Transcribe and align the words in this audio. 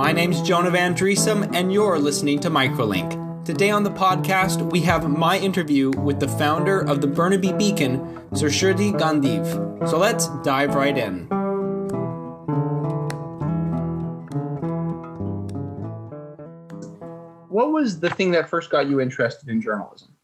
My 0.00 0.12
name's 0.12 0.40
Jonah 0.40 0.70
Van 0.70 0.94
Driesum, 0.94 1.54
and 1.54 1.70
you're 1.70 1.98
listening 1.98 2.40
to 2.40 2.48
Microlink. 2.48 3.44
Today 3.44 3.68
on 3.68 3.82
the 3.82 3.90
podcast, 3.90 4.72
we 4.72 4.80
have 4.80 5.06
my 5.10 5.38
interview 5.38 5.90
with 5.90 6.20
the 6.20 6.26
founder 6.26 6.80
of 6.88 7.02
the 7.02 7.06
Burnaby 7.06 7.52
Beacon, 7.52 7.98
Srushti 8.30 8.98
Gangdev. 8.98 9.86
So 9.86 9.98
let's 9.98 10.28
dive 10.42 10.74
right 10.74 10.96
in. 10.96 11.26
What 17.50 17.70
was 17.72 18.00
the 18.00 18.08
thing 18.08 18.30
that 18.30 18.48
first 18.48 18.70
got 18.70 18.88
you 18.88 19.02
interested 19.02 19.50
in 19.50 19.60
journalism? 19.60 20.16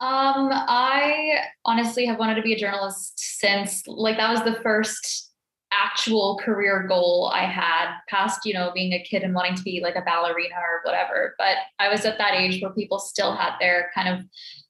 Um, 0.00 0.50
I 0.52 1.38
honestly 1.64 2.04
have 2.04 2.18
wanted 2.18 2.34
to 2.34 2.42
be 2.42 2.52
a 2.52 2.58
journalist 2.58 3.18
since 3.18 3.82
like 3.86 4.18
that 4.18 4.30
was 4.30 4.44
the 4.44 4.60
first 4.60 5.26
actual 5.72 6.38
career 6.42 6.86
goal 6.88 7.30
I 7.34 7.44
had 7.44 7.96
past, 8.08 8.44
you 8.44 8.54
know, 8.54 8.70
being 8.74 8.92
a 8.92 9.02
kid 9.02 9.22
and 9.22 9.34
wanting 9.34 9.56
to 9.56 9.62
be 9.62 9.80
like 9.82 9.96
a 9.96 10.02
ballerina 10.02 10.54
or 10.54 10.80
whatever. 10.84 11.34
But 11.38 11.56
I 11.78 11.88
was 11.88 12.04
at 12.04 12.18
that 12.18 12.34
age 12.34 12.62
where 12.62 12.72
people 12.72 12.98
still 12.98 13.34
had 13.34 13.54
their 13.60 13.90
kind 13.94 14.08
of 14.08 14.24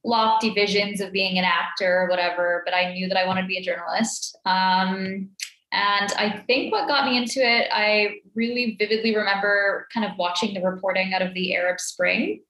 lofty 0.05 0.51
visions 0.51 1.01
of 1.01 1.13
being 1.13 1.39
an 1.39 1.45
actor 1.45 2.03
or 2.03 2.09
whatever. 2.09 2.63
But 2.65 2.75
I 2.75 2.93
knew 2.93 3.09
that 3.09 3.17
I 3.17 3.27
wanted 3.27 3.43
to 3.43 3.49
be 3.49 3.59
a 3.59 3.63
journalist. 3.63 4.39
Um, 4.47 5.31
and 5.73 6.13
I 6.17 6.43
think 6.47 6.73
what 6.73 6.89
got 6.89 7.07
me 7.07 7.19
into 7.19 7.41
it, 7.41 7.69
I 7.73 8.21
really 8.35 8.77
vividly 8.79 9.15
remember 9.15 9.87
kind 9.93 10.07
of 10.07 10.17
watching 10.17 10.55
the 10.55 10.63
reporting 10.63 11.13
out 11.13 11.23
of 11.23 11.35
the 11.35 11.55
Arab 11.55 11.81
Spring 11.81 12.41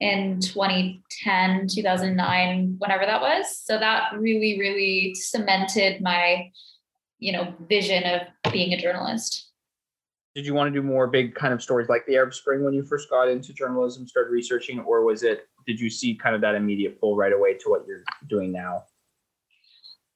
in 0.00 0.40
2010, 0.40 1.68
2009, 1.68 2.76
whenever 2.78 3.06
that 3.06 3.20
was. 3.20 3.56
So 3.64 3.78
that 3.78 4.12
really, 4.18 4.58
really 4.58 5.14
cemented 5.14 6.00
my 6.00 6.50
you 7.22 7.32
know 7.32 7.54
vision 7.68 8.02
of 8.04 8.22
being 8.52 8.72
a 8.72 8.80
journalist 8.80 9.50
did 10.34 10.46
you 10.46 10.54
want 10.54 10.72
to 10.72 10.72
do 10.72 10.84
more 10.84 11.06
big 11.06 11.34
kind 11.34 11.54
of 11.54 11.62
stories 11.62 11.88
like 11.88 12.04
the 12.06 12.16
arab 12.16 12.34
spring 12.34 12.64
when 12.64 12.74
you 12.74 12.82
first 12.82 13.08
got 13.08 13.28
into 13.28 13.52
journalism 13.52 14.06
started 14.06 14.30
researching 14.30 14.80
or 14.80 15.04
was 15.04 15.22
it 15.22 15.46
did 15.66 15.78
you 15.78 15.88
see 15.88 16.14
kind 16.14 16.34
of 16.34 16.40
that 16.40 16.54
immediate 16.54 17.00
pull 17.00 17.16
right 17.16 17.32
away 17.32 17.54
to 17.54 17.68
what 17.68 17.86
you're 17.86 18.04
doing 18.28 18.52
now 18.52 18.82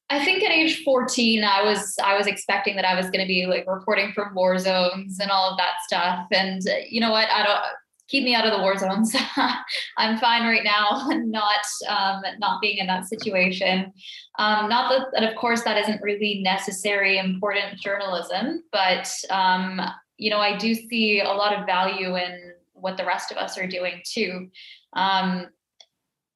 I 0.08 0.24
think 0.24 0.44
at 0.44 0.52
age 0.52 0.84
14, 0.84 1.42
I 1.42 1.64
was 1.64 1.96
I 2.00 2.16
was 2.16 2.28
expecting 2.28 2.76
that 2.76 2.84
I 2.84 2.94
was 2.94 3.06
going 3.06 3.24
to 3.24 3.26
be 3.26 3.46
like 3.46 3.64
reporting 3.66 4.12
from 4.12 4.34
war 4.34 4.56
zones 4.56 5.18
and 5.18 5.32
all 5.32 5.50
of 5.50 5.58
that 5.58 5.82
stuff. 5.84 6.28
And 6.30 6.62
uh, 6.64 6.74
you 6.88 7.00
know 7.00 7.10
what? 7.10 7.28
I 7.28 7.42
don't 7.42 7.60
keep 8.08 8.24
me 8.24 8.34
out 8.34 8.46
of 8.46 8.52
the 8.52 8.60
war 8.60 8.76
zones. 8.76 9.14
I'm 9.96 10.18
fine 10.18 10.42
right 10.42 10.64
now, 10.64 11.08
not 11.10 11.64
um, 11.88 12.22
not 12.38 12.60
being 12.60 12.78
in 12.78 12.86
that 12.86 13.06
situation. 13.06 13.92
Um, 14.38 14.68
not 14.68 14.90
that, 14.90 15.06
that, 15.12 15.30
of 15.30 15.36
course, 15.36 15.62
that 15.62 15.78
isn't 15.78 16.02
really 16.02 16.40
necessary, 16.42 17.18
important 17.18 17.78
journalism, 17.80 18.62
but 18.72 19.10
um, 19.30 19.80
you 20.18 20.30
know, 20.30 20.38
I 20.38 20.56
do 20.56 20.74
see 20.74 21.20
a 21.20 21.28
lot 21.28 21.54
of 21.54 21.66
value 21.66 22.16
in 22.16 22.52
what 22.72 22.96
the 22.96 23.04
rest 23.04 23.30
of 23.32 23.38
us 23.38 23.58
are 23.58 23.66
doing 23.66 24.02
too. 24.04 24.48
Um, 24.92 25.48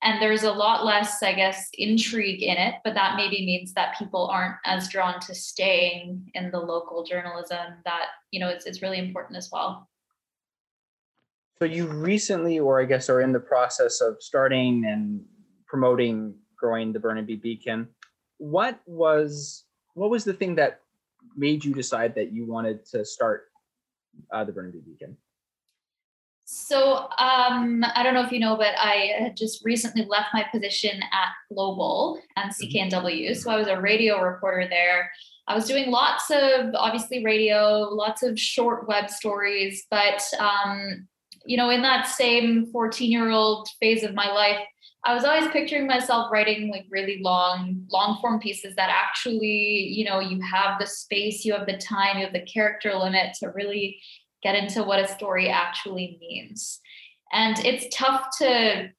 and 0.03 0.21
there's 0.21 0.45
a 0.45 0.53
lot 0.53 0.87
less, 0.87 1.23
I 1.23 1.35
guess, 1.35 1.69
intrigue 1.75 2.43
in 2.43 2.57
it, 2.57 2.77
but 2.85 2.95
that 2.95 3.17
maybe 3.17 3.45
means 3.45 3.75
that 3.75 3.99
people 3.99 4.29
aren't 4.29 4.57
as 4.65 4.89
drawn 4.89 5.21
to 5.21 5.35
staying 5.35 6.31
in 6.33 6.51
the 6.51 6.59
local 6.59 7.05
journalism. 7.05 7.75
That 7.85 8.07
you 8.31 8.41
know, 8.41 8.49
it's 8.49 8.65
it's 8.65 8.81
really 8.81 8.99
important 8.99 9.37
as 9.37 9.51
well. 9.53 9.89
So 11.61 11.67
you 11.67 11.87
recently, 11.89 12.59
or 12.59 12.81
I 12.81 12.87
guess, 12.87 13.11
are 13.11 13.21
in 13.21 13.33
the 13.33 13.41
process 13.41 14.01
of 14.01 14.17
starting 14.21 14.87
and 14.87 15.21
promoting 15.67 16.35
growing 16.57 16.91
the 16.91 17.01
Burnaby 17.01 17.37
Beacon. 17.37 17.89
What 18.39 18.81
was 18.87 19.65
what 19.93 20.09
was 20.09 20.25
the 20.25 20.33
thing 20.33 20.55
that 20.55 20.81
made 21.37 21.63
you 21.63 21.75
decide 21.75 22.15
that 22.15 22.33
you 22.33 22.47
wanted 22.47 22.87
to 22.93 23.05
start 23.05 23.49
uh, 24.33 24.43
the 24.43 24.53
Burnaby 24.53 24.81
Beacon? 24.81 25.19
So 26.47 27.09
um, 27.19 27.85
I 27.95 28.03
don't 28.03 28.15
know 28.15 28.25
if 28.25 28.33
you 28.33 28.41
know, 28.41 28.57
but 28.57 28.75
I 28.79 29.13
had 29.19 29.37
just 29.37 29.63
recently 29.63 30.07
left 30.07 30.29
my 30.33 30.47
position 30.51 30.99
at 31.13 31.29
Global 31.53 32.21
and 32.37 32.51
CKNW. 32.51 32.91
Mm-hmm. 32.91 33.35
So 33.35 33.51
I 33.51 33.57
was 33.57 33.69
a 33.69 33.79
radio 33.79 34.23
reporter 34.23 34.67
there. 34.67 35.11
I 35.47 35.55
was 35.55 35.67
doing 35.67 35.91
lots 35.91 36.31
of 36.31 36.75
obviously 36.75 37.23
radio, 37.23 37.81
lots 37.93 38.23
of 38.23 38.41
short 38.41 38.89
web 38.89 39.11
stories, 39.11 39.87
but 39.91 40.23
um, 40.39 41.07
you 41.45 41.57
know, 41.57 41.71
in 41.71 41.83
that 41.83 42.07
same 42.07 42.67
14 42.73 43.11
year 43.11 43.31
old 43.31 43.69
phase 43.81 44.03
of 44.03 44.15
my 44.15 44.31
life, 44.31 44.59
I 45.05 45.15
was 45.15 45.25
always 45.25 45.51
picturing 45.51 45.87
myself 45.87 46.31
writing 46.31 46.71
like 46.71 46.85
really 46.91 47.21
long, 47.23 47.87
long 47.91 48.19
form 48.21 48.39
pieces 48.39 48.75
that 48.77 48.91
actually, 48.91 49.89
you 49.95 50.05
know, 50.05 50.21
you 50.21 50.41
have 50.43 50.79
the 50.79 50.87
space, 50.87 51.45
you 51.45 51.55
have 51.55 51.67
the 51.67 51.79
time, 51.79 52.19
you 52.19 52.25
have 52.25 52.35
the 52.35 52.43
character 52.43 52.95
limit 52.95 53.35
to 53.41 53.49
really 53.49 53.99
get 54.43 54.55
into 54.55 54.83
what 54.83 54.99
a 54.99 55.09
story 55.09 55.49
actually 55.49 56.19
means. 56.21 56.81
And 57.33 57.59
it's 57.61 57.95
tough 57.97 58.27
to 58.39 58.91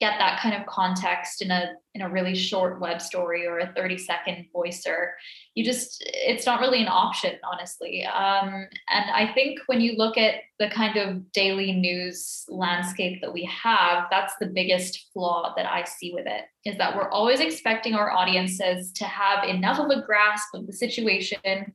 get 0.00 0.14
that 0.18 0.40
kind 0.40 0.54
of 0.54 0.66
context 0.66 1.42
in 1.42 1.50
a 1.50 1.72
in 1.94 2.02
a 2.02 2.08
really 2.08 2.34
short 2.34 2.80
web 2.80 3.02
story 3.02 3.46
or 3.46 3.58
a 3.58 3.72
30 3.74 3.98
second 3.98 4.46
voicer. 4.52 5.14
You 5.54 5.64
just 5.64 6.04
it's 6.06 6.46
not 6.46 6.60
really 6.60 6.80
an 6.80 6.88
option 6.88 7.34
honestly. 7.50 8.04
Um, 8.04 8.68
and 8.90 9.10
i 9.12 9.32
think 9.32 9.60
when 9.66 9.80
you 9.80 9.96
look 9.96 10.16
at 10.16 10.34
the 10.58 10.68
kind 10.70 10.96
of 10.96 11.30
daily 11.32 11.72
news 11.72 12.44
landscape 12.48 13.20
that 13.20 13.32
we 13.32 13.44
have 13.44 14.04
that's 14.10 14.34
the 14.40 14.46
biggest 14.46 15.06
flaw 15.12 15.54
that 15.56 15.66
i 15.66 15.84
see 15.84 16.12
with 16.12 16.26
it 16.26 16.44
is 16.64 16.76
that 16.78 16.96
we're 16.96 17.10
always 17.10 17.40
expecting 17.40 17.94
our 17.94 18.10
audiences 18.10 18.92
to 18.92 19.04
have 19.04 19.44
enough 19.44 19.78
of 19.78 19.90
a 19.90 20.02
grasp 20.02 20.48
of 20.54 20.66
the 20.66 20.72
situation 20.72 21.72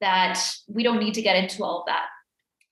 that 0.00 0.42
we 0.66 0.82
don't 0.82 0.98
need 0.98 1.14
to 1.14 1.22
get 1.22 1.36
into 1.36 1.62
all 1.62 1.80
of 1.80 1.86
that 1.86 2.06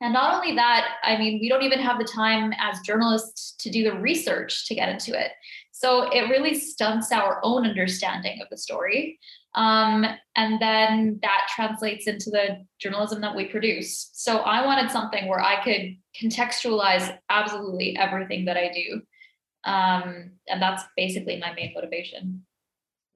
and 0.01 0.15
not 0.15 0.35
only 0.35 0.55
that, 0.55 0.97
I 1.03 1.19
mean, 1.19 1.41
we 1.41 1.49
don't 1.49 1.63
even 1.63 1.79
have 1.81 1.99
the 1.99 2.05
time 2.05 2.53
as 2.59 2.81
journalists 2.81 3.55
to 3.61 3.71
do 3.71 3.85
the 3.85 3.99
research 3.99 4.67
to 4.69 4.75
get 4.75 4.89
into 4.89 5.19
it. 5.19 5.33
So 5.73 6.11
it 6.11 6.31
really 6.31 6.55
stunts 6.55 7.13
our 7.13 7.41
own 7.43 7.67
understanding 7.67 8.41
of 8.41 8.49
the 8.51 8.57
story. 8.57 9.19
Um, 9.55 10.07
and 10.37 10.61
then 10.61 11.19
that 11.23 11.49
translates 11.55 12.07
into 12.07 12.31
the 12.31 12.65
journalism 12.79 13.21
that 13.23 13.35
we 13.35 13.47
produce. 13.47 14.11
So 14.13 14.39
I 14.39 14.65
wanted 14.65 14.91
something 14.91 15.27
where 15.29 15.41
I 15.41 15.63
could 15.63 15.97
contextualize 16.21 17.17
absolutely 17.29 17.97
everything 17.97 18.45
that 18.47 18.57
I 18.57 18.71
do. 18.73 19.03
Um, 19.65 20.33
and 20.49 20.63
that's 20.63 20.85
basically 20.97 21.39
my 21.39 21.53
main 21.53 21.73
motivation. 21.75 22.45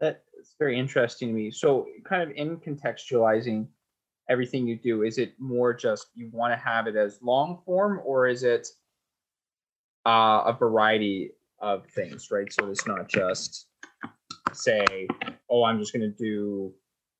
That's 0.00 0.18
very 0.58 0.78
interesting 0.78 1.28
to 1.28 1.34
me. 1.34 1.50
So, 1.50 1.86
kind 2.04 2.22
of 2.22 2.36
in 2.36 2.58
contextualizing, 2.58 3.66
everything 4.28 4.66
you 4.66 4.76
do? 4.76 5.02
Is 5.02 5.18
it 5.18 5.34
more 5.38 5.74
just 5.74 6.06
you 6.14 6.30
want 6.32 6.52
to 6.52 6.56
have 6.56 6.86
it 6.86 6.96
as 6.96 7.18
long 7.22 7.60
form, 7.64 8.00
or 8.04 8.26
is 8.26 8.42
it 8.42 8.68
uh, 10.06 10.42
a 10.46 10.56
variety 10.58 11.32
of 11.60 11.86
things, 11.86 12.30
right? 12.30 12.52
So 12.52 12.70
it's 12.70 12.86
not 12.86 13.08
just 13.08 13.66
say, 14.52 14.84
oh, 15.50 15.64
I'm 15.64 15.78
just 15.78 15.92
going 15.92 16.02
to 16.02 16.16
do 16.16 16.72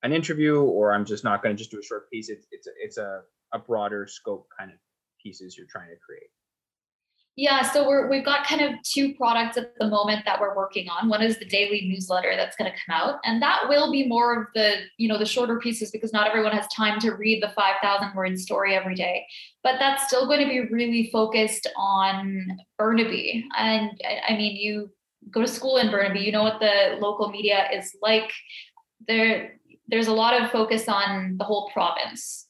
an 0.03 0.13
interview, 0.13 0.61
or 0.61 0.93
I'm 0.93 1.05
just 1.05 1.25
not 1.25 1.43
going 1.43 1.57
to 1.57 1.59
just 1.59 1.71
do 1.71 1.79
a 1.79 1.83
short 1.83 2.11
piece. 2.11 2.29
It's 2.29 2.47
it's 2.51 2.67
a, 2.67 2.71
it's 2.79 2.99
a 2.99 3.23
a 3.53 3.59
broader 3.59 4.07
scope 4.07 4.49
kind 4.59 4.71
of 4.71 4.77
pieces 5.23 5.57
you're 5.57 5.67
trying 5.67 5.89
to 5.89 5.97
create. 6.05 6.31
Yeah, 7.37 7.63
so 7.63 7.89
we're 7.89 8.09
we've 8.09 8.25
got 8.25 8.47
kind 8.47 8.61
of 8.61 8.81
two 8.83 9.13
products 9.15 9.57
at 9.57 9.77
the 9.81 9.89
moment 9.89 10.25
that 10.25 10.41
we're 10.41 10.55
working 10.55 10.89
on. 10.89 11.09
One 11.09 11.21
is 11.21 11.37
the 11.37 11.45
daily 11.45 11.89
newsletter 11.89 12.35
that's 12.37 12.55
going 12.55 12.71
to 12.71 12.77
come 12.87 12.95
out, 12.95 13.19
and 13.25 13.43
that 13.43 13.69
will 13.69 13.91
be 13.91 14.07
more 14.07 14.41
of 14.41 14.47
the 14.55 14.77
you 14.99 15.09
know 15.09 15.19
the 15.19 15.27
shorter 15.27 15.59
pieces 15.59 15.91
because 15.91 16.13
not 16.13 16.29
everyone 16.29 16.53
has 16.53 16.69
time 16.69 17.01
to 17.01 17.11
read 17.13 17.43
the 17.43 17.49
five 17.49 17.75
thousand 17.83 18.15
word 18.15 18.39
story 18.39 18.77
every 18.77 18.95
day. 18.95 19.27
But 19.65 19.77
that's 19.81 20.07
still 20.07 20.27
going 20.27 20.41
to 20.41 20.47
be 20.47 20.73
really 20.73 21.11
focused 21.11 21.67
on 21.77 22.57
Burnaby, 22.79 23.45
and 23.59 24.01
I 24.29 24.37
mean 24.37 24.55
you 24.55 24.91
go 25.31 25.41
to 25.41 25.49
school 25.49 25.79
in 25.79 25.91
Burnaby, 25.91 26.21
you 26.21 26.31
know 26.31 26.45
what 26.45 26.61
the 26.61 26.99
local 27.01 27.31
media 27.31 27.67
is 27.73 27.97
like. 28.01 28.31
There, 29.09 29.59
there's 29.89 30.07
a 30.07 30.13
lot 30.13 30.41
of 30.41 30.51
focus 30.51 30.89
on 30.89 31.37
the 31.39 31.45
whole 31.45 31.71
province. 31.73 32.47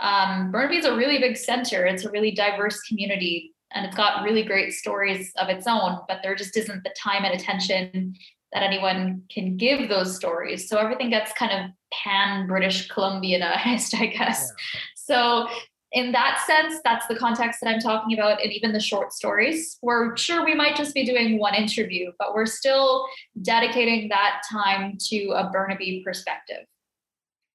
Um, 0.00 0.50
Burnaby 0.52 0.76
is 0.76 0.84
a 0.84 0.94
really 0.94 1.18
big 1.18 1.36
center. 1.36 1.86
It's 1.86 2.04
a 2.04 2.10
really 2.10 2.32
diverse 2.32 2.80
community 2.82 3.54
and 3.72 3.84
it's 3.86 3.96
got 3.96 4.22
really 4.22 4.42
great 4.42 4.72
stories 4.72 5.32
of 5.36 5.48
its 5.48 5.66
own, 5.66 5.98
but 6.08 6.20
there 6.22 6.34
just 6.34 6.56
isn't 6.56 6.82
the 6.84 6.94
time 6.96 7.24
and 7.24 7.34
attention 7.34 8.14
that 8.52 8.62
anyone 8.62 9.22
can 9.30 9.56
give 9.56 9.88
those 9.88 10.16
stories. 10.16 10.68
So 10.68 10.78
everything 10.78 11.10
gets 11.10 11.32
kind 11.32 11.52
of 11.52 11.70
pan 11.92 12.46
British 12.46 12.88
Columbianized, 12.88 13.94
I 14.00 14.06
guess. 14.06 14.50
Yeah. 14.50 14.80
So 14.96 15.48
in 15.92 16.12
that 16.12 16.42
sense, 16.46 16.80
that's 16.84 17.06
the 17.06 17.16
context 17.16 17.60
that 17.60 17.70
I'm 17.70 17.80
talking 17.80 18.18
about, 18.18 18.42
and 18.42 18.52
even 18.52 18.72
the 18.72 18.80
short 18.80 19.12
stories. 19.12 19.78
We're 19.80 20.16
sure 20.16 20.44
we 20.44 20.54
might 20.54 20.76
just 20.76 20.94
be 20.94 21.04
doing 21.04 21.38
one 21.38 21.54
interview, 21.54 22.12
but 22.18 22.34
we're 22.34 22.46
still 22.46 23.06
dedicating 23.40 24.08
that 24.10 24.42
time 24.50 24.98
to 25.08 25.30
a 25.30 25.50
Burnaby 25.50 26.02
perspective. 26.04 26.66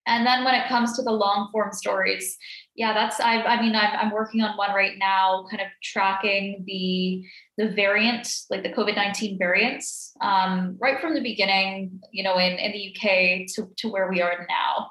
And 0.05 0.25
then 0.27 0.43
when 0.43 0.55
it 0.55 0.67
comes 0.67 0.95
to 0.97 1.01
the 1.01 1.11
long 1.11 1.49
form 1.51 1.71
stories, 1.71 2.37
yeah, 2.75 2.93
that's 2.93 3.19
I. 3.19 3.41
I 3.41 3.61
mean, 3.61 3.75
I'm 3.75 3.95
I'm 3.95 4.11
working 4.11 4.41
on 4.41 4.57
one 4.57 4.73
right 4.73 4.97
now, 4.97 5.45
kind 5.49 5.61
of 5.61 5.67
tracking 5.81 6.63
the 6.65 7.23
the 7.57 7.73
variant, 7.73 8.27
like 8.49 8.63
the 8.63 8.73
COVID 8.73 8.95
nineteen 8.95 9.37
variants, 9.37 10.13
um, 10.21 10.77
right 10.81 10.99
from 10.99 11.13
the 11.13 11.21
beginning. 11.21 12.01
You 12.11 12.23
know, 12.23 12.37
in 12.37 12.53
in 12.53 12.71
the 12.71 12.89
UK 12.89 13.47
to 13.55 13.69
to 13.77 13.89
where 13.89 14.09
we 14.09 14.21
are 14.21 14.45
now. 14.49 14.89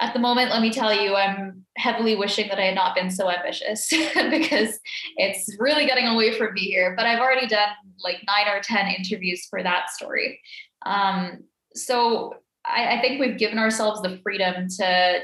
at 0.00 0.12
the 0.12 0.18
moment, 0.18 0.50
let 0.50 0.60
me 0.60 0.70
tell 0.72 0.92
you, 0.92 1.14
I'm 1.14 1.64
heavily 1.76 2.16
wishing 2.16 2.48
that 2.48 2.58
I 2.58 2.64
had 2.66 2.74
not 2.74 2.94
been 2.94 3.10
so 3.10 3.30
ambitious 3.30 3.88
because 4.30 4.78
it's 5.16 5.56
really 5.58 5.86
getting 5.86 6.06
away 6.06 6.36
from 6.36 6.52
me 6.54 6.62
here. 6.62 6.94
But 6.96 7.06
I've 7.06 7.20
already 7.20 7.46
done 7.46 7.68
like 8.02 8.18
nine 8.26 8.48
or 8.48 8.60
10 8.60 8.88
interviews 8.88 9.46
for 9.48 9.62
that 9.62 9.90
story. 9.90 10.40
Um, 10.84 11.44
so 11.74 12.34
I, 12.66 12.98
I 12.98 13.00
think 13.00 13.20
we've 13.20 13.38
given 13.38 13.58
ourselves 13.58 14.02
the 14.02 14.18
freedom 14.22 14.68
to 14.78 15.20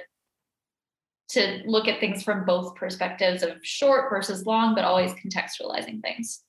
to 1.31 1.63
look 1.65 1.87
at 1.87 2.01
things 2.01 2.25
from 2.25 2.45
both 2.45 2.75
perspectives 2.75 3.45
of 3.45 3.53
short 3.63 4.11
versus 4.11 4.47
long, 4.47 4.75
but 4.75 4.85
always 4.85 5.13
contextualizing 5.13 6.03
things. 6.03 6.43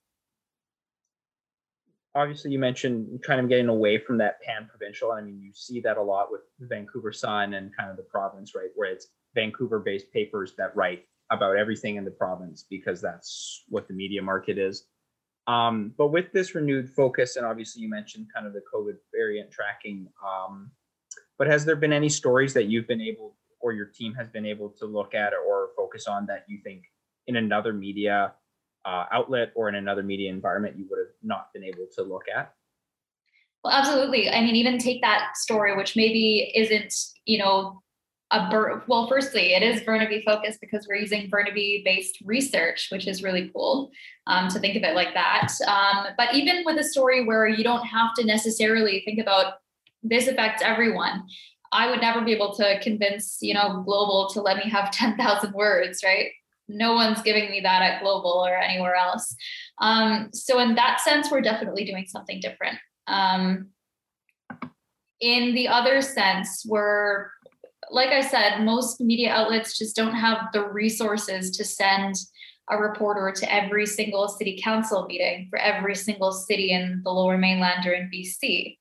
Obviously, 2.15 2.51
you 2.51 2.57
mentioned 2.57 3.21
kind 3.23 3.39
of 3.39 3.47
getting 3.47 3.69
away 3.69 3.99
from 3.99 4.17
that 4.17 4.41
pan 4.41 4.67
provincial. 4.67 5.11
I 5.11 5.21
mean, 5.21 5.39
you 5.39 5.51
see 5.53 5.81
that 5.81 5.97
a 5.97 6.01
lot 6.01 6.31
with 6.31 6.41
the 6.59 6.65
Vancouver 6.65 7.11
Sun 7.11 7.53
and 7.53 7.75
kind 7.77 7.91
of 7.91 7.95
the 7.95 8.03
province, 8.03 8.53
right? 8.55 8.69
Where 8.75 8.91
it's 8.91 9.07
Vancouver 9.35 9.79
based 9.79 10.11
papers 10.11 10.53
that 10.57 10.75
write 10.75 11.05
about 11.29 11.55
everything 11.55 11.95
in 11.95 12.03
the 12.03 12.11
province 12.11 12.65
because 12.67 13.01
that's 13.01 13.63
what 13.69 13.87
the 13.87 13.93
media 13.93 14.21
market 14.21 14.57
is. 14.57 14.87
Um, 15.47 15.93
but 15.97 16.07
with 16.07 16.31
this 16.33 16.55
renewed 16.55 16.89
focus, 16.89 17.35
and 17.35 17.45
obviously 17.45 17.81
you 17.81 17.89
mentioned 17.89 18.27
kind 18.33 18.45
of 18.45 18.53
the 18.53 18.61
COVID 18.73 18.95
variant 19.13 19.51
tracking, 19.51 20.07
um, 20.25 20.71
but 21.41 21.47
has 21.47 21.65
there 21.65 21.75
been 21.75 21.91
any 21.91 22.07
stories 22.07 22.53
that 22.53 22.65
you've 22.65 22.85
been 22.85 23.01
able 23.01 23.35
or 23.61 23.73
your 23.73 23.87
team 23.87 24.13
has 24.13 24.29
been 24.29 24.45
able 24.45 24.69
to 24.69 24.85
look 24.85 25.15
at 25.15 25.33
or 25.33 25.69
focus 25.75 26.05
on 26.05 26.27
that 26.27 26.45
you 26.47 26.59
think 26.63 26.83
in 27.25 27.37
another 27.37 27.73
media 27.73 28.31
uh, 28.85 29.05
outlet 29.11 29.51
or 29.55 29.67
in 29.67 29.73
another 29.73 30.03
media 30.03 30.29
environment 30.29 30.77
you 30.77 30.85
would 30.87 30.99
have 30.99 31.15
not 31.23 31.51
been 31.51 31.63
able 31.63 31.87
to 31.95 32.03
look 32.03 32.25
at? 32.31 32.53
Well, 33.63 33.73
absolutely. 33.73 34.29
I 34.29 34.41
mean, 34.41 34.55
even 34.55 34.77
take 34.77 35.01
that 35.01 35.35
story, 35.35 35.75
which 35.75 35.95
maybe 35.95 36.51
isn't, 36.55 36.93
you 37.25 37.39
know, 37.39 37.81
a 38.29 38.47
Bur- 38.51 38.83
well, 38.87 39.07
firstly, 39.07 39.55
it 39.55 39.63
is 39.63 39.81
Burnaby 39.81 40.21
focused 40.23 40.61
because 40.61 40.85
we're 40.87 40.97
using 40.97 41.27
Burnaby 41.27 41.81
based 41.83 42.19
research, 42.23 42.89
which 42.91 43.07
is 43.07 43.23
really 43.23 43.49
cool 43.51 43.89
um, 44.27 44.47
to 44.49 44.59
think 44.59 44.75
of 44.75 44.83
it 44.83 44.93
like 44.93 45.15
that. 45.15 45.47
Um, 45.65 46.05
but 46.19 46.35
even 46.35 46.61
with 46.65 46.77
a 46.77 46.83
story 46.83 47.25
where 47.25 47.47
you 47.47 47.63
don't 47.63 47.83
have 47.87 48.13
to 48.17 48.25
necessarily 48.25 49.01
think 49.05 49.19
about 49.19 49.55
this 50.03 50.27
affects 50.27 50.61
everyone, 50.63 51.23
I 51.71 51.89
would 51.89 52.01
never 52.01 52.21
be 52.21 52.33
able 52.33 52.53
to 52.55 52.79
convince, 52.81 53.37
you 53.41 53.53
know, 53.53 53.81
Global 53.85 54.29
to 54.33 54.41
let 54.41 54.57
me 54.57 54.69
have 54.69 54.91
10,000 54.91 55.53
words, 55.53 56.03
right? 56.03 56.31
No 56.67 56.93
one's 56.93 57.21
giving 57.21 57.49
me 57.51 57.61
that 57.61 57.81
at 57.81 58.01
Global 58.01 58.45
or 58.45 58.55
anywhere 58.55 58.95
else. 58.95 59.35
Um, 59.79 60.29
so, 60.33 60.59
in 60.59 60.75
that 60.75 61.01
sense, 61.01 61.29
we're 61.29 61.41
definitely 61.41 61.85
doing 61.85 62.05
something 62.07 62.39
different. 62.39 62.77
Um, 63.07 63.69
in 65.19 65.53
the 65.53 65.67
other 65.67 66.01
sense, 66.01 66.65
we're, 66.65 67.27
like 67.91 68.09
I 68.09 68.21
said, 68.21 68.59
most 68.63 69.01
media 69.01 69.31
outlets 69.31 69.77
just 69.77 69.95
don't 69.95 70.15
have 70.15 70.47
the 70.53 70.67
resources 70.67 71.51
to 71.57 71.63
send 71.65 72.15
a 72.69 72.77
reporter 72.77 73.33
to 73.35 73.53
every 73.53 73.85
single 73.85 74.29
city 74.29 74.59
council 74.63 75.05
meeting 75.05 75.47
for 75.49 75.59
every 75.59 75.93
single 75.93 76.31
city 76.31 76.71
in 76.71 77.01
the 77.03 77.11
lower 77.11 77.37
mainland 77.37 77.85
or 77.85 77.91
in 77.91 78.09
BC. 78.09 78.77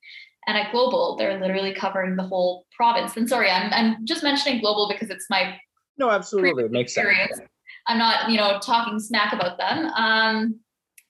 And 0.47 0.57
at 0.57 0.71
Global, 0.71 1.15
they're 1.17 1.39
literally 1.39 1.73
covering 1.73 2.15
the 2.15 2.23
whole 2.23 2.65
province. 2.75 3.15
And 3.15 3.29
sorry, 3.29 3.49
I'm, 3.49 3.71
I'm 3.71 4.05
just 4.05 4.23
mentioning 4.23 4.59
Global 4.59 4.89
because 4.89 5.09
it's 5.09 5.27
my 5.29 5.57
no, 5.97 6.09
absolutely, 6.09 6.63
it 6.63 6.71
makes 6.71 6.93
experience. 6.93 7.37
sense. 7.37 7.49
I'm 7.87 7.97
not, 7.97 8.29
you 8.29 8.37
know, 8.37 8.59
talking 8.59 8.99
smack 8.99 9.33
about 9.33 9.57
them. 9.57 9.85
Um, 9.87 10.59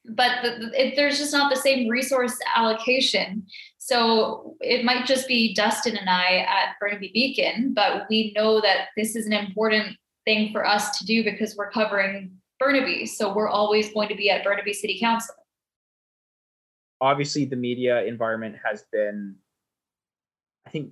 but 0.05 0.41
the, 0.41 0.71
it, 0.73 0.95
there's 0.95 1.17
just 1.17 1.31
not 1.31 1.53
the 1.53 1.59
same 1.59 1.87
resource 1.87 2.37
allocation. 2.55 3.45
So 3.77 4.57
it 4.59 4.83
might 4.83 5.05
just 5.05 5.27
be 5.27 5.53
Dustin 5.53 5.95
and 5.95 6.09
I 6.09 6.39
at 6.39 6.75
Burnaby 6.79 7.11
Beacon, 7.13 7.73
but 7.73 8.05
we 8.09 8.33
know 8.35 8.61
that 8.61 8.87
this 8.97 9.15
is 9.15 9.27
an 9.27 9.33
important 9.33 9.95
thing 10.25 10.51
for 10.51 10.65
us 10.65 10.97
to 10.97 11.05
do 11.05 11.23
because 11.23 11.55
we're 11.55 11.71
covering 11.71 12.31
Burnaby. 12.59 13.05
So 13.05 13.33
we're 13.33 13.49
always 13.49 13.93
going 13.93 14.09
to 14.09 14.15
be 14.15 14.29
at 14.29 14.43
Burnaby 14.43 14.73
City 14.73 14.99
Council 14.99 15.35
obviously 17.01 17.45
the 17.45 17.55
media 17.55 18.03
environment 18.03 18.55
has 18.63 18.85
been 18.91 19.35
i 20.65 20.69
think 20.69 20.91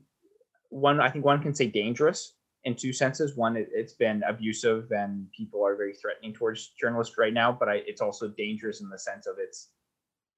one 0.70 1.00
i 1.00 1.10
think 1.10 1.24
one 1.24 1.42
can 1.42 1.56
say 1.56 1.68
dangerous 1.68 2.34
in 2.66 2.76
two 2.76 2.92
senses. 2.92 3.38
One 3.38 3.56
it, 3.56 3.70
has 3.78 3.94
been 3.94 4.22
abusive 4.28 4.92
and 4.92 5.32
people 5.32 5.66
are 5.66 5.78
very 5.78 5.94
threatening 5.94 6.34
towards 6.34 6.74
journalists 6.80 7.18
right 7.18 7.34
now 7.34 7.54
but 7.58 7.70
I, 7.70 7.76
it's 7.88 8.02
also 8.02 8.28
dangerous 8.28 8.82
in 8.82 8.90
the 8.90 9.00
sense 9.00 9.28
of 9.28 9.38
it's 9.40 9.70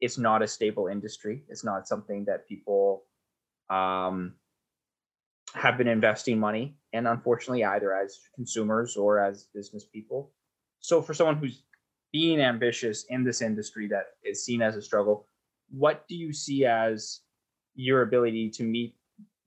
it's 0.01 0.18
not 0.18 0.41
a 0.41 0.47
stable 0.47 0.88
industry. 0.88 1.44
It's 1.47 1.63
not 1.63 1.88
something 1.88 2.25
that 2.25 2.47
people 2.47 3.03
um, 3.69 4.33
have 5.53 5.77
been 5.77 5.88
investing 5.88 6.39
money 6.39 6.75
in 6.91 7.06
unfortunately 7.06 7.63
either 7.63 7.95
as 7.95 8.19
consumers 8.35 8.97
or 8.97 9.19
as 9.19 9.47
business 9.53 9.85
people. 9.85 10.31
So 10.79 11.01
for 11.01 11.13
someone 11.13 11.38
who's 11.38 11.63
being 12.12 12.41
ambitious 12.41 13.06
in 13.09 13.24
this 13.24 13.41
industry 13.41 13.88
that 13.89 14.07
is 14.24 14.44
seen 14.44 14.62
as 14.62 14.75
a 14.75 14.81
struggle 14.81 15.27
what 15.71 16.06
do 16.07 16.15
you 16.15 16.33
see 16.33 16.65
as 16.65 17.21
your 17.75 18.01
ability 18.01 18.50
to 18.50 18.63
meet 18.63 18.95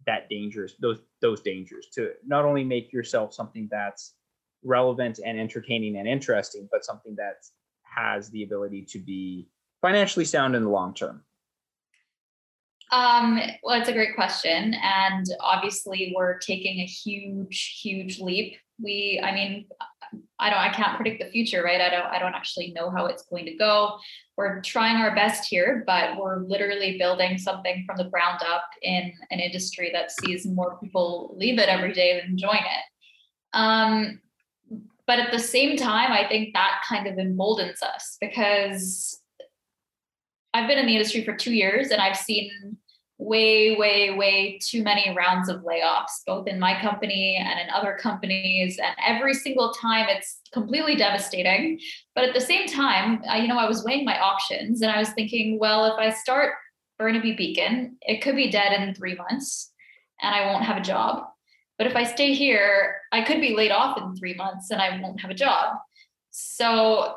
that 0.06 0.28
dangers 0.28 0.74
those 0.80 0.98
those 1.20 1.40
dangers 1.40 1.88
to 1.92 2.12
not 2.26 2.44
only 2.44 2.64
make 2.64 2.92
yourself 2.92 3.32
something 3.32 3.68
that's 3.70 4.14
relevant 4.62 5.20
and 5.24 5.38
entertaining 5.38 5.96
and 5.96 6.08
interesting 6.08 6.68
but 6.70 6.84
something 6.84 7.14
that 7.16 7.36
has 7.82 8.30
the 8.30 8.42
ability 8.42 8.82
to 8.82 8.98
be 8.98 9.48
financially 9.80 10.24
sound 10.24 10.54
in 10.56 10.64
the 10.64 10.70
long 10.70 10.94
term 10.94 11.22
um, 12.92 13.40
well, 13.62 13.80
it's 13.80 13.88
a 13.88 13.92
great 13.92 14.14
question. 14.14 14.74
And 14.80 15.26
obviously, 15.40 16.12
we're 16.14 16.38
taking 16.38 16.78
a 16.80 16.84
huge, 16.84 17.80
huge 17.82 18.20
leap. 18.20 18.56
We, 18.80 19.20
I 19.22 19.34
mean, 19.34 19.66
I 20.38 20.50
don't, 20.50 20.58
I 20.58 20.70
can't 20.70 20.96
predict 20.96 21.22
the 21.22 21.30
future, 21.30 21.62
right? 21.62 21.80
I 21.80 21.90
don't, 21.90 22.06
I 22.06 22.18
don't 22.18 22.34
actually 22.34 22.72
know 22.72 22.90
how 22.90 23.06
it's 23.06 23.24
going 23.24 23.46
to 23.46 23.54
go. 23.54 23.98
We're 24.36 24.60
trying 24.62 24.96
our 24.96 25.14
best 25.14 25.48
here, 25.48 25.84
but 25.86 26.16
we're 26.18 26.40
literally 26.40 26.98
building 26.98 27.38
something 27.38 27.84
from 27.86 27.96
the 27.96 28.10
ground 28.10 28.40
up 28.46 28.64
in 28.82 29.12
an 29.30 29.40
industry 29.40 29.90
that 29.92 30.10
sees 30.10 30.46
more 30.46 30.78
people 30.82 31.34
leave 31.38 31.58
it 31.58 31.68
every 31.68 31.92
day 31.92 32.20
than 32.20 32.36
join 32.36 32.56
it. 32.56 33.56
Um, 33.56 34.20
but 35.06 35.18
at 35.18 35.32
the 35.32 35.38
same 35.38 35.76
time, 35.76 36.12
I 36.12 36.26
think 36.28 36.54
that 36.54 36.82
kind 36.88 37.06
of 37.06 37.18
emboldens 37.18 37.82
us 37.82 38.16
because 38.20 39.20
I've 40.52 40.68
been 40.68 40.78
in 40.78 40.86
the 40.86 40.96
industry 40.96 41.24
for 41.24 41.34
two 41.34 41.52
years 41.52 41.90
and 41.90 42.00
I've 42.00 42.16
seen 42.16 42.76
way, 43.18 43.76
way, 43.76 44.10
way 44.10 44.58
too 44.60 44.82
many 44.82 45.14
rounds 45.16 45.48
of 45.48 45.62
layoffs, 45.62 46.24
both 46.26 46.48
in 46.48 46.58
my 46.58 46.80
company 46.80 47.36
and 47.36 47.60
in 47.60 47.70
other 47.70 47.96
companies. 48.00 48.78
And 48.78 48.94
every 49.06 49.34
single 49.34 49.72
time 49.72 50.06
it's 50.08 50.40
completely 50.52 50.96
devastating. 50.96 51.78
But 52.14 52.24
at 52.24 52.34
the 52.34 52.40
same 52.40 52.66
time, 52.66 53.22
I, 53.28 53.38
you 53.38 53.48
know, 53.48 53.58
I 53.58 53.68
was 53.68 53.84
weighing 53.84 54.04
my 54.04 54.18
options 54.18 54.82
and 54.82 54.90
I 54.90 54.98
was 54.98 55.10
thinking, 55.10 55.58
well, 55.58 55.86
if 55.86 55.94
I 55.98 56.10
start 56.10 56.54
Burnaby 56.98 57.34
Beacon, 57.34 57.96
it 58.02 58.20
could 58.20 58.36
be 58.36 58.50
dead 58.50 58.72
in 58.72 58.94
three 58.94 59.14
months 59.14 59.72
and 60.20 60.34
I 60.34 60.46
won't 60.46 60.64
have 60.64 60.76
a 60.76 60.82
job. 60.82 61.24
But 61.78 61.86
if 61.86 61.96
I 61.96 62.04
stay 62.04 62.34
here, 62.34 62.96
I 63.12 63.22
could 63.22 63.40
be 63.40 63.54
laid 63.54 63.72
off 63.72 63.98
in 63.98 64.14
three 64.16 64.34
months 64.34 64.70
and 64.70 64.80
I 64.80 65.00
won't 65.00 65.20
have 65.20 65.30
a 65.30 65.34
job. 65.34 65.76
So 66.30 67.16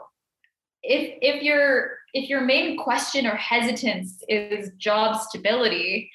if 0.87 1.17
if 1.21 1.43
your 1.43 1.97
if 2.13 2.29
your 2.29 2.41
main 2.41 2.77
question 2.77 3.27
or 3.27 3.35
hesitance 3.35 4.23
is 4.29 4.71
job 4.77 5.19
stability, 5.19 6.09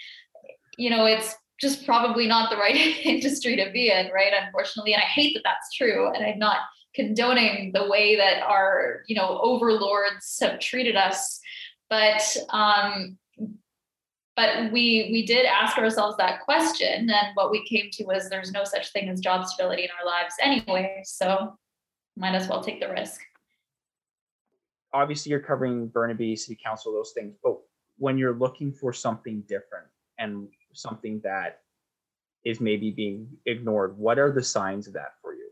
you 0.78 0.90
know, 0.90 1.04
it's 1.04 1.34
just 1.60 1.84
probably 1.86 2.26
not 2.26 2.50
the 2.50 2.56
right 2.56 2.74
industry 3.04 3.56
to 3.56 3.70
be 3.70 3.90
in, 3.90 4.10
right? 4.12 4.32
Unfortunately, 4.42 4.94
and 4.94 5.02
I 5.02 5.06
hate 5.06 5.34
that 5.34 5.44
that's 5.44 5.72
true, 5.76 6.12
and 6.12 6.24
I'm 6.24 6.38
not 6.38 6.58
condoning 6.94 7.72
the 7.72 7.88
way 7.88 8.16
that 8.16 8.42
our 8.42 9.02
you 9.06 9.14
know 9.14 9.38
overlords 9.42 10.38
have 10.40 10.58
treated 10.58 10.96
us, 10.96 11.38
but 11.90 12.36
um, 12.50 13.18
but 14.34 14.72
we 14.72 15.10
we 15.12 15.26
did 15.26 15.44
ask 15.44 15.76
ourselves 15.76 16.16
that 16.16 16.40
question, 16.40 17.10
and 17.10 17.28
what 17.34 17.50
we 17.50 17.66
came 17.66 17.90
to 17.92 18.04
was 18.04 18.28
there's 18.28 18.52
no 18.52 18.64
such 18.64 18.90
thing 18.92 19.10
as 19.10 19.20
job 19.20 19.46
stability 19.46 19.84
in 19.84 19.90
our 20.00 20.06
lives 20.06 20.34
anyway, 20.40 21.02
so 21.04 21.56
might 22.16 22.34
as 22.34 22.48
well 22.48 22.62
take 22.62 22.80
the 22.80 22.88
risk 22.88 23.20
obviously 24.92 25.30
you're 25.30 25.40
covering 25.40 25.88
Burnaby 25.88 26.36
City 26.36 26.58
Council, 26.62 26.92
those 26.92 27.12
things, 27.12 27.34
but 27.42 27.56
when 27.98 28.18
you're 28.18 28.34
looking 28.34 28.72
for 28.72 28.92
something 28.92 29.42
different 29.48 29.86
and 30.18 30.48
something 30.72 31.20
that 31.24 31.60
is 32.44 32.60
maybe 32.60 32.90
being 32.90 33.28
ignored, 33.46 33.96
what 33.96 34.18
are 34.18 34.32
the 34.32 34.42
signs 34.42 34.86
of 34.86 34.94
that 34.94 35.14
for 35.20 35.34
you? 35.34 35.48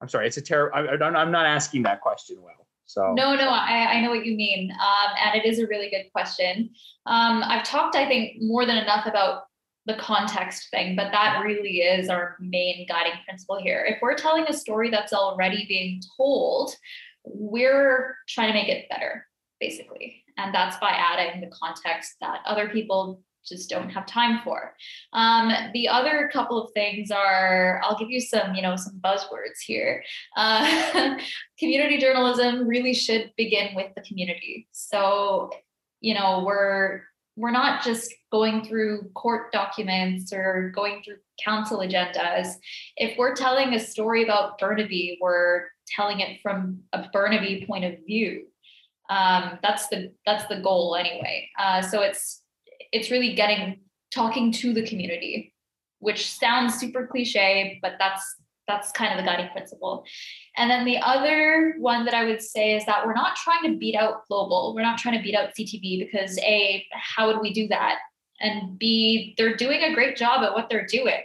I'm 0.00 0.08
sorry, 0.08 0.26
it's 0.26 0.36
a 0.36 0.42
terrible. 0.42 0.76
I'm 0.76 1.30
not 1.30 1.46
asking 1.46 1.82
that 1.84 2.00
question 2.00 2.36
well. 2.42 2.66
So 2.84 3.14
no, 3.14 3.34
no, 3.34 3.48
I, 3.48 3.94
I 3.94 4.00
know 4.00 4.10
what 4.10 4.24
you 4.24 4.36
mean, 4.36 4.70
um, 4.70 5.12
and 5.24 5.40
it 5.40 5.46
is 5.46 5.58
a 5.58 5.66
really 5.66 5.90
good 5.90 6.04
question. 6.12 6.70
Um, 7.06 7.42
I've 7.44 7.64
talked, 7.64 7.96
I 7.96 8.06
think, 8.06 8.40
more 8.40 8.64
than 8.64 8.76
enough 8.76 9.06
about 9.06 9.44
the 9.86 9.94
context 9.94 10.68
thing, 10.70 10.96
but 10.96 11.12
that 11.12 11.42
really 11.44 11.78
is 11.78 12.08
our 12.08 12.36
main 12.40 12.86
guiding 12.88 13.12
principle 13.24 13.60
here. 13.60 13.84
If 13.88 13.98
we're 14.02 14.16
telling 14.16 14.44
a 14.48 14.52
story 14.52 14.90
that's 14.90 15.12
already 15.12 15.64
being 15.66 16.00
told, 16.16 16.74
we're 17.26 18.16
trying 18.28 18.48
to 18.48 18.54
make 18.54 18.68
it 18.68 18.88
better, 18.88 19.26
basically. 19.60 20.22
And 20.38 20.54
that's 20.54 20.76
by 20.78 20.90
adding 20.90 21.40
the 21.40 21.54
context 21.54 22.14
that 22.20 22.40
other 22.46 22.68
people 22.68 23.22
just 23.46 23.70
don't 23.70 23.90
have 23.90 24.06
time 24.06 24.40
for. 24.42 24.74
Um, 25.12 25.52
the 25.72 25.88
other 25.88 26.28
couple 26.32 26.62
of 26.62 26.72
things 26.72 27.10
are, 27.10 27.80
I'll 27.84 27.98
give 27.98 28.10
you 28.10 28.20
some, 28.20 28.54
you 28.54 28.62
know, 28.62 28.76
some 28.76 29.00
buzzwords 29.00 29.60
here. 29.64 30.02
Uh, 30.36 31.16
community 31.58 31.98
journalism 31.98 32.66
really 32.66 32.94
should 32.94 33.32
begin 33.36 33.74
with 33.74 33.94
the 33.94 34.02
community. 34.02 34.68
So, 34.72 35.50
you 36.00 36.14
know, 36.14 36.42
we're 36.44 37.02
we're 37.38 37.50
not 37.50 37.84
just 37.84 38.14
going 38.32 38.64
through 38.64 39.10
court 39.14 39.52
documents 39.52 40.32
or 40.32 40.72
going 40.74 41.02
through 41.04 41.16
council 41.44 41.80
agendas. 41.80 42.48
If 42.96 43.18
we're 43.18 43.34
telling 43.34 43.74
a 43.74 43.78
story 43.78 44.24
about 44.24 44.58
Burnaby, 44.58 45.18
we're 45.20 45.66
telling 45.86 46.20
it 46.20 46.40
from 46.42 46.80
a 46.92 47.08
Burnaby 47.12 47.64
point 47.66 47.84
of 47.84 47.94
view. 48.06 48.46
Um, 49.08 49.58
that's 49.62 49.88
the 49.88 50.12
that's 50.24 50.46
the 50.46 50.60
goal 50.60 50.96
anyway. 50.96 51.48
Uh, 51.58 51.82
so 51.82 52.02
it's 52.02 52.42
it's 52.92 53.10
really 53.10 53.34
getting 53.34 53.80
talking 54.10 54.52
to 54.52 54.72
the 54.72 54.86
community, 54.86 55.54
which 55.98 56.32
sounds 56.32 56.78
super 56.78 57.06
cliche, 57.06 57.78
but 57.82 57.92
that's 57.98 58.36
that's 58.66 58.90
kind 58.92 59.12
of 59.12 59.24
the 59.24 59.30
guiding 59.30 59.48
principle. 59.52 60.04
And 60.56 60.70
then 60.70 60.84
the 60.84 60.98
other 60.98 61.76
one 61.78 62.04
that 62.04 62.14
I 62.14 62.24
would 62.24 62.42
say 62.42 62.74
is 62.74 62.84
that 62.86 63.06
we're 63.06 63.14
not 63.14 63.36
trying 63.36 63.62
to 63.70 63.78
beat 63.78 63.94
out 63.94 64.26
global. 64.28 64.74
We're 64.74 64.82
not 64.82 64.98
trying 64.98 65.16
to 65.16 65.22
beat 65.22 65.36
out 65.36 65.50
CTV 65.50 66.00
because 66.04 66.38
A, 66.40 66.84
how 66.92 67.28
would 67.28 67.40
we 67.40 67.52
do 67.52 67.68
that? 67.68 67.98
And 68.40 68.78
B, 68.78 69.34
they're 69.38 69.56
doing 69.56 69.82
a 69.82 69.94
great 69.94 70.16
job 70.16 70.42
at 70.42 70.52
what 70.52 70.68
they're 70.68 70.86
doing. 70.86 71.22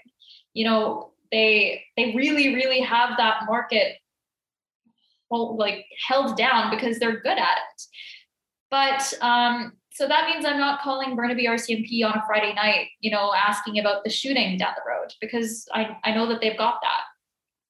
You 0.54 0.66
know, 0.66 1.12
they 1.32 1.84
they 1.98 2.14
really, 2.16 2.54
really 2.54 2.82
have 2.82 3.18
that 3.18 3.44
market 3.48 3.98
well, 5.32 5.58
like 5.58 5.86
held 6.08 6.38
down 6.38 6.70
because 6.70 7.00
they're 7.00 7.22
good 7.22 7.38
at 7.38 7.58
it. 7.58 7.84
But 8.70 9.14
um, 9.22 9.74
so 9.92 10.08
that 10.08 10.30
means 10.30 10.46
I'm 10.46 10.60
not 10.60 10.82
calling 10.82 11.16
Burnaby 11.16 11.48
RCMP 11.48 12.06
on 12.06 12.18
a 12.18 12.24
Friday 12.26 12.54
night, 12.54 12.88
you 13.02 13.12
know, 13.12 13.34
asking 13.34 13.80
about 13.80 14.04
the 14.04 14.10
shooting 14.10 14.58
down 14.58 14.74
the 14.76 14.90
road 14.90 15.14
because 15.20 15.68
I, 15.74 15.98
I 16.04 16.14
know 16.14 16.28
that 16.28 16.40
they've 16.42 16.58
got 16.58 16.80
that. 16.82 17.02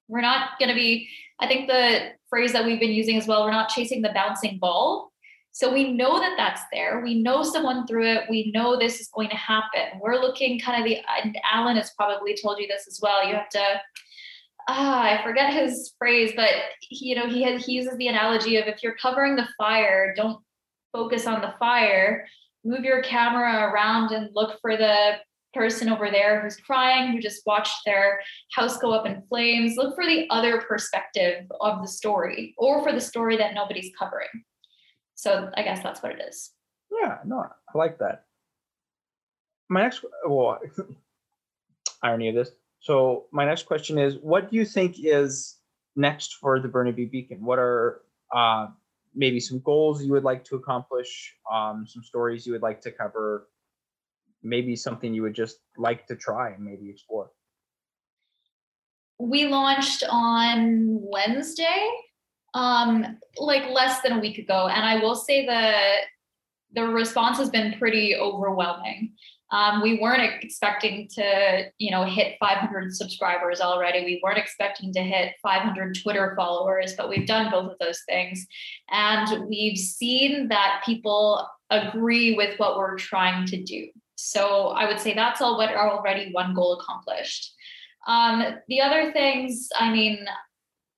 We're 0.08 0.22
not 0.22 0.60
going 0.60 0.70
to 0.70 0.76
be, 0.76 1.08
I 1.40 1.48
think 1.48 1.68
the 1.68 2.12
phrase 2.30 2.54
that 2.54 2.66
we've 2.66 2.80
been 2.80 2.92
using 2.92 3.18
as 3.18 3.28
well, 3.28 3.44
we're 3.44 3.52
not 3.52 3.70
chasing 3.70 4.02
the 4.02 4.12
bouncing 4.14 4.60
ball. 4.60 5.12
So 5.54 5.74
we 5.74 5.94
know 5.94 6.20
that 6.20 6.36
that's 6.38 6.62
there. 6.72 7.02
We 7.04 7.22
know 7.22 7.44
someone 7.44 7.88
threw 7.88 8.06
it. 8.06 8.24
We 8.30 8.52
know 8.54 8.78
this 8.78 9.02
is 9.02 9.10
going 9.14 9.30
to 9.30 9.36
happen. 9.36 10.00
We're 10.00 10.22
looking 10.22 10.60
kind 10.60 10.82
of 10.82 10.88
the, 10.88 11.00
and 11.24 11.38
Alan 11.52 11.76
has 11.76 11.92
probably 11.98 12.38
told 12.42 12.60
you 12.60 12.68
this 12.68 12.88
as 12.88 13.00
well. 13.02 13.28
You 13.28 13.36
have 13.36 13.50
to, 13.50 13.82
ah, 14.68 15.04
I 15.04 15.24
forget 15.24 15.54
his 15.54 15.94
phrase, 15.98 16.34
but 16.36 16.50
he, 16.82 17.10
you 17.10 17.16
know, 17.16 17.28
he 17.28 17.44
has, 17.44 17.66
he 17.66 17.74
uses 17.74 17.98
the 17.98 18.08
analogy 18.08 18.58
of 18.58 18.68
if 18.68 18.84
you're 18.84 18.96
covering 18.96 19.36
the 19.36 19.48
fire, 19.58 20.14
don't 20.16 20.42
focus 20.94 21.28
on 21.28 21.42
the 21.42 21.54
fire, 21.60 22.26
move 22.64 22.84
your 22.84 23.02
camera 23.02 23.70
around 23.72 24.12
and 24.12 24.30
look 24.34 24.60
for 24.62 24.78
the 24.78 25.18
person 25.54 25.90
over 25.90 26.10
there 26.10 26.42
who's 26.42 26.58
crying, 26.58 27.12
who 27.12 27.20
just 27.20 27.42
watched 27.46 27.82
their 27.86 28.22
house 28.54 28.78
go 28.78 28.92
up 28.92 29.06
in 29.06 29.22
flames. 29.28 29.76
Look 29.76 29.96
for 29.96 30.06
the 30.06 30.28
other 30.30 30.62
perspective 30.62 31.46
of 31.60 31.82
the 31.82 31.88
story 31.88 32.54
or 32.58 32.84
for 32.84 32.94
the 32.94 33.02
story 33.02 33.38
that 33.38 33.54
nobody's 33.54 33.92
covering. 33.98 34.30
So 35.16 35.50
I 35.56 35.64
guess 35.64 35.84
that's 35.84 36.02
what 36.02 36.14
it 36.14 36.22
is. 36.28 36.52
Yeah, 36.92 37.20
no, 37.26 37.40
I 37.40 37.78
like 37.78 38.00
that. 38.00 38.26
My 39.70 39.84
next, 39.84 40.04
well, 40.28 40.60
irony 42.04 42.30
of 42.30 42.36
this. 42.36 42.52
So 42.82 43.26
my 43.32 43.46
next 43.46 43.68
question 43.68 44.00
is, 44.00 44.18
what 44.22 44.50
do 44.50 44.58
you 44.58 44.66
think 44.66 44.96
is 45.00 45.58
next 45.96 46.36
for 46.36 46.60
the 46.60 46.68
Burnaby 46.68 47.06
Beacon? 47.06 47.46
What 47.46 47.60
are 47.60 48.02
uh, 48.36 48.68
maybe 49.14 49.40
some 49.40 49.60
goals 49.60 50.04
you 50.04 50.12
would 50.14 50.24
like 50.24 50.44
to 50.46 50.56
accomplish, 50.56 51.36
um, 51.52 51.86
some 51.88 52.04
stories 52.04 52.46
you 52.46 52.54
would 52.54 52.64
like 52.64 52.82
to 52.82 52.92
cover, 52.92 53.48
maybe 54.42 54.76
something 54.76 55.14
you 55.14 55.22
would 55.22 55.36
just 55.36 55.60
like 55.78 56.08
to 56.08 56.16
try 56.16 56.50
and 56.50 56.66
maybe 56.66 56.90
explore? 56.90 57.30
We 59.20 59.46
launched 59.46 60.04
on 60.10 60.98
Wednesday, 61.04 61.88
um, 62.56 63.20
like 63.38 63.70
less 63.70 64.02
than 64.02 64.14
a 64.14 64.20
week 64.20 64.40
ago, 64.40 64.68
and 64.68 64.84
I 64.84 64.98
will 64.98 65.16
say 65.16 65.46
the 65.46 65.74
the 66.74 66.88
response 66.88 67.38
has 67.38 67.50
been 67.50 67.78
pretty 67.78 68.16
overwhelming. 68.16 69.14
Um, 69.52 69.82
we 69.82 70.00
weren't 70.00 70.44
expecting 70.44 71.10
to, 71.16 71.64
you 71.78 71.92
know, 71.92 72.06
hit 72.06 72.38
500 72.40 72.96
subscribers 72.96 73.60
already. 73.60 74.06
We 74.06 74.22
weren't 74.24 74.38
expecting 74.38 74.94
to 74.94 75.02
hit 75.02 75.34
500 75.44 75.98
Twitter 76.02 76.34
followers, 76.38 76.94
but 76.98 77.10
we've 77.10 77.28
done 77.28 77.52
both 77.52 77.72
of 77.72 77.78
those 77.80 78.02
things, 78.08 78.48
and 78.90 79.48
we've 79.50 79.78
seen 79.78 80.48
that 80.48 80.82
people 80.86 81.48
agree 81.70 82.36
with 82.36 82.58
what 82.60 82.78
we're 82.78 82.98
trying 82.98 83.46
to 83.48 83.62
do. 83.62 83.88
So 84.16 84.68
I 84.68 84.86
would 84.88 85.00
say 85.00 85.14
that's 85.14 85.42
all 85.42 85.58
what 85.58 85.74
already 85.76 86.32
one 86.32 86.54
goal 86.54 86.80
accomplished. 86.80 87.54
Um, 88.08 88.44
the 88.68 88.82
other 88.82 89.12
things, 89.12 89.68
I 89.76 89.92
mean, 89.92 90.26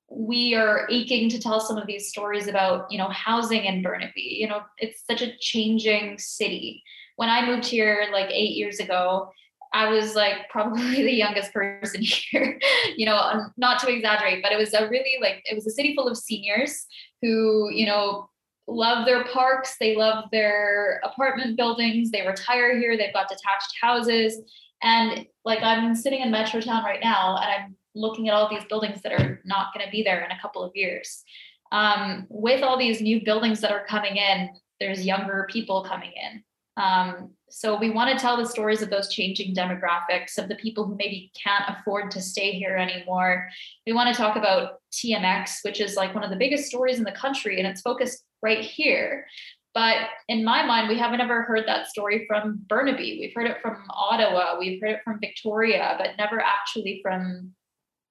we 0.09 0.53
are 0.55 0.87
aching 0.91 1.29
to 1.29 1.39
tell 1.39 1.59
some 1.59 1.77
of 1.77 1.87
these 1.87 2.09
stories 2.09 2.47
about, 2.47 2.91
you 2.91 2.97
know, 2.97 3.09
housing 3.09 3.65
in 3.65 3.81
Burnaby. 3.81 4.37
You 4.39 4.47
know, 4.47 4.61
it's 4.77 5.03
such 5.09 5.21
a 5.21 5.35
changing 5.39 6.19
city 6.19 6.83
when 7.15 7.29
I 7.29 7.45
moved 7.45 7.65
here 7.65 8.07
like 8.11 8.29
eight 8.31 8.55
years 8.55 8.79
ago, 8.79 9.31
I 9.73 9.89
was 9.89 10.15
like 10.15 10.35
probably 10.49 11.03
the 11.03 11.13
youngest 11.13 11.53
person 11.53 12.01
here, 12.03 12.59
you 12.95 13.05
know, 13.05 13.17
um, 13.17 13.53
not 13.57 13.79
to 13.79 13.93
exaggerate, 13.93 14.43
but 14.43 14.51
it 14.51 14.57
was 14.57 14.73
a 14.73 14.87
really 14.89 15.17
like, 15.21 15.41
it 15.45 15.55
was 15.55 15.67
a 15.67 15.71
city 15.71 15.95
full 15.95 16.07
of 16.07 16.17
seniors 16.17 16.85
who, 17.21 17.69
you 17.71 17.85
know, 17.85 18.29
love 18.67 19.05
their 19.05 19.25
parks, 19.25 19.75
they 19.79 19.95
love 19.95 20.25
their 20.31 21.01
apartment 21.03 21.57
buildings, 21.57 22.11
they 22.11 22.25
retire 22.25 22.77
here, 22.77 22.95
they've 22.95 23.13
got 23.13 23.27
detached 23.27 23.75
houses. 23.81 24.39
And 24.81 25.25
like 25.43 25.61
I'm 25.61 25.95
sitting 25.95 26.21
in 26.21 26.31
Metrotown 26.31 26.83
right 26.83 26.99
now 27.03 27.37
and 27.37 27.45
I'm 27.51 27.75
looking 27.95 28.29
at 28.29 28.33
all 28.33 28.49
these 28.49 28.65
buildings 28.65 29.01
that 29.01 29.11
are 29.11 29.41
not 29.45 29.73
going 29.73 29.85
to 29.85 29.91
be 29.91 30.03
there 30.03 30.23
in 30.23 30.31
a 30.31 30.39
couple 30.41 30.63
of 30.63 30.71
years. 30.75 31.23
Um, 31.71 32.27
with 32.29 32.63
all 32.63 32.77
these 32.77 33.01
new 33.01 33.23
buildings 33.23 33.59
that 33.61 33.71
are 33.71 33.85
coming 33.85 34.17
in, 34.17 34.49
there's 34.79 35.05
younger 35.05 35.47
people 35.49 35.83
coming 35.83 36.11
in. 36.11 36.43
Um, 36.75 37.31
so 37.49 37.77
we 37.77 37.91
want 37.91 38.09
to 38.11 38.21
tell 38.21 38.35
the 38.35 38.47
stories 38.47 38.81
of 38.81 38.89
those 38.89 39.13
changing 39.13 39.53
demographics 39.53 40.37
of 40.37 40.49
the 40.49 40.55
people 40.55 40.85
who 40.85 40.95
maybe 40.95 41.31
can't 41.41 41.65
afford 41.67 42.09
to 42.11 42.21
stay 42.21 42.51
here 42.53 42.75
anymore. 42.75 43.47
We 43.85 43.93
want 43.93 44.13
to 44.13 44.19
talk 44.19 44.35
about 44.35 44.81
TMX, 44.91 45.63
which 45.63 45.79
is 45.79 45.95
like 45.95 46.15
one 46.15 46.23
of 46.23 46.31
the 46.31 46.35
biggest 46.35 46.65
stories 46.65 46.97
in 46.97 47.03
the 47.03 47.11
country, 47.11 47.59
and 47.59 47.67
it's 47.67 47.81
focused 47.81 48.23
right 48.41 48.63
here. 48.63 49.27
But 49.75 49.97
in 50.27 50.43
my 50.43 50.63
mind, 50.65 50.89
we 50.89 50.97
haven't 50.97 51.21
ever 51.21 51.43
heard 51.43 51.67
that 51.67 51.87
story 51.87 52.25
from 52.27 52.61
Burnaby. 52.67 53.17
We've 53.19 53.33
heard 53.35 53.49
it 53.49 53.61
from 53.61 53.83
Ottawa, 53.89 54.57
we've 54.59 54.81
heard 54.81 54.91
it 54.91 55.01
from 55.03 55.19
Victoria, 55.19 55.95
but 55.97 56.11
never 56.17 56.39
actually 56.39 56.99
from 57.03 57.53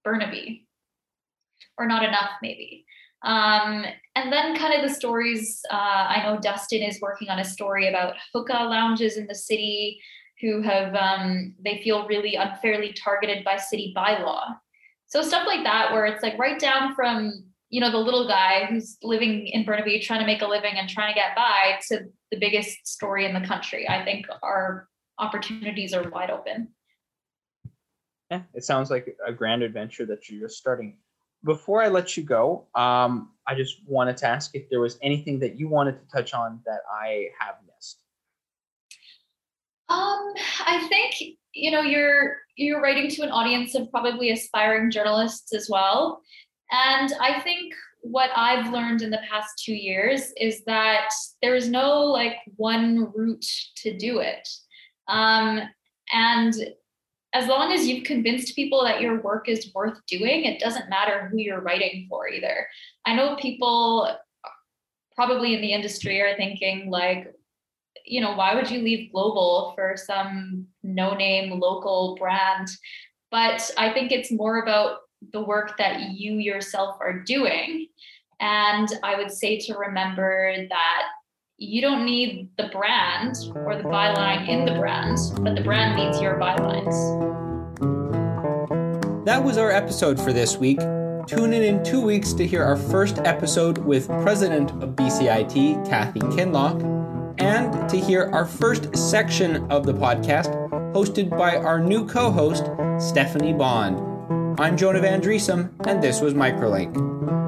Burnaby, 0.04 0.66
or 1.78 1.86
not 1.86 2.04
enough, 2.04 2.30
maybe. 2.42 2.84
Um, 3.24 3.84
and 4.14 4.32
then 4.32 4.56
kind 4.56 4.74
of 4.74 4.88
the 4.88 4.94
stories, 4.94 5.60
uh, 5.70 5.74
I 5.74 6.22
know 6.24 6.40
Dustin 6.40 6.82
is 6.82 7.00
working 7.00 7.28
on 7.28 7.38
a 7.38 7.44
story 7.44 7.88
about 7.88 8.16
hookah 8.32 8.52
lounges 8.52 9.16
in 9.16 9.26
the 9.26 9.34
city 9.34 10.00
who 10.40 10.60
have, 10.62 10.94
um, 10.94 11.54
they 11.64 11.80
feel 11.82 12.06
really 12.08 12.34
unfairly 12.34 12.92
targeted 12.92 13.44
by 13.44 13.56
city 13.56 13.94
bylaw. 13.96 14.56
So 15.06 15.22
stuff 15.22 15.46
like 15.46 15.62
that, 15.62 15.92
where 15.92 16.06
it's 16.06 16.22
like 16.22 16.38
right 16.38 16.58
down 16.58 16.94
from, 16.94 17.44
you 17.70 17.80
know, 17.80 17.90
the 17.90 17.98
little 17.98 18.26
guy 18.26 18.66
who's 18.66 18.98
living 19.02 19.46
in 19.46 19.64
Burnaby 19.64 20.00
trying 20.00 20.20
to 20.20 20.26
make 20.26 20.42
a 20.42 20.46
living 20.46 20.74
and 20.74 20.88
trying 20.88 21.14
to 21.14 21.18
get 21.18 21.36
by 21.36 21.78
to 21.88 22.06
the 22.30 22.38
biggest 22.38 22.86
story 22.86 23.24
in 23.24 23.34
the 23.34 23.46
country. 23.46 23.88
I 23.88 24.04
think 24.04 24.26
our 24.42 24.88
opportunities 25.18 25.94
are 25.94 26.08
wide 26.10 26.30
open. 26.30 26.68
Yeah, 28.30 28.42
it 28.54 28.64
sounds 28.64 28.90
like 28.90 29.16
a 29.26 29.32
grand 29.32 29.62
adventure 29.62 30.06
that 30.06 30.28
you're 30.28 30.48
just 30.48 30.58
starting 30.58 30.96
before 31.44 31.82
I 31.82 31.88
let 31.88 32.16
you 32.16 32.22
go, 32.22 32.66
um, 32.74 33.30
I 33.46 33.54
just 33.54 33.76
wanted 33.86 34.16
to 34.18 34.26
ask 34.26 34.54
if 34.54 34.68
there 34.70 34.80
was 34.80 34.98
anything 35.02 35.38
that 35.40 35.58
you 35.58 35.68
wanted 35.68 35.98
to 35.98 36.06
touch 36.08 36.34
on 36.34 36.60
that 36.66 36.80
I 36.90 37.28
have 37.38 37.56
missed. 37.66 38.02
Um, 39.88 40.32
I 40.66 40.86
think 40.88 41.36
you 41.54 41.70
know 41.70 41.82
you're 41.82 42.38
you're 42.56 42.80
writing 42.80 43.10
to 43.10 43.22
an 43.22 43.30
audience 43.30 43.74
of 43.74 43.90
probably 43.90 44.30
aspiring 44.30 44.90
journalists 44.90 45.52
as 45.52 45.68
well, 45.68 46.22
and 46.70 47.12
I 47.20 47.40
think 47.40 47.74
what 48.00 48.30
I've 48.34 48.72
learned 48.72 49.02
in 49.02 49.10
the 49.10 49.20
past 49.28 49.62
two 49.64 49.74
years 49.74 50.32
is 50.40 50.64
that 50.64 51.10
there 51.40 51.54
is 51.54 51.68
no 51.68 52.00
like 52.00 52.36
one 52.56 53.12
route 53.14 53.46
to 53.76 53.96
do 53.96 54.20
it, 54.20 54.48
um, 55.08 55.60
and 56.12 56.54
as 57.32 57.46
long 57.46 57.72
as 57.72 57.86
you've 57.86 58.04
convinced 58.04 58.54
people 58.54 58.84
that 58.84 59.00
your 59.00 59.22
work 59.22 59.48
is 59.48 59.72
worth 59.74 59.98
doing, 60.06 60.44
it 60.44 60.60
doesn't 60.60 60.90
matter 60.90 61.28
who 61.28 61.38
you're 61.38 61.62
writing 61.62 62.06
for 62.08 62.28
either. 62.28 62.66
I 63.06 63.14
know 63.14 63.36
people 63.36 64.14
probably 65.14 65.54
in 65.54 65.62
the 65.62 65.72
industry 65.72 66.20
are 66.20 66.36
thinking 66.36 66.90
like, 66.90 67.34
you 68.04 68.20
know, 68.20 68.34
why 68.34 68.54
would 68.54 68.70
you 68.70 68.82
leave 68.82 69.12
global 69.12 69.72
for 69.74 69.94
some 69.96 70.66
no 70.82 71.14
name 71.14 71.58
local 71.58 72.16
brand? 72.18 72.68
But 73.30 73.70
I 73.78 73.92
think 73.92 74.12
it's 74.12 74.30
more 74.30 74.62
about 74.62 74.98
the 75.32 75.42
work 75.42 75.78
that 75.78 76.10
you 76.10 76.34
yourself 76.34 76.96
are 77.00 77.20
doing. 77.20 77.88
And 78.40 78.88
I 79.02 79.16
would 79.16 79.30
say 79.30 79.58
to 79.60 79.74
remember 79.74 80.54
that 80.68 81.02
you 81.62 81.80
don't 81.80 82.04
need 82.04 82.48
the 82.56 82.68
brand 82.72 83.36
or 83.54 83.76
the 83.76 83.84
byline 83.84 84.48
in 84.48 84.64
the 84.64 84.74
brand, 84.80 85.16
but 85.40 85.54
the 85.54 85.62
brand 85.62 85.96
needs 85.96 86.20
your 86.20 86.34
bylines. 86.38 86.92
That 89.24 89.44
was 89.44 89.56
our 89.58 89.70
episode 89.70 90.20
for 90.20 90.32
this 90.32 90.56
week. 90.56 90.80
Tune 91.28 91.52
in 91.52 91.62
in 91.62 91.84
two 91.84 92.00
weeks 92.00 92.32
to 92.32 92.44
hear 92.44 92.64
our 92.64 92.76
first 92.76 93.18
episode 93.18 93.78
with 93.78 94.08
President 94.08 94.72
of 94.82 94.96
BCIT, 94.96 95.88
Kathy 95.88 96.20
Kinloch, 96.20 96.82
and 97.38 97.88
to 97.88 97.96
hear 97.96 98.28
our 98.32 98.44
first 98.44 98.94
section 98.96 99.70
of 99.70 99.86
the 99.86 99.94
podcast 99.94 100.52
hosted 100.92 101.30
by 101.30 101.56
our 101.56 101.78
new 101.78 102.04
co 102.04 102.30
host, 102.30 102.64
Stephanie 102.98 103.52
Bond. 103.52 104.60
I'm 104.60 104.76
Jonah 104.76 105.00
Van 105.00 105.22
Driesum, 105.22 105.70
and 105.86 106.02
this 106.02 106.20
was 106.20 106.34
Microlink. 106.34 107.41